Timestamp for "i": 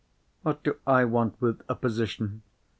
0.87-1.05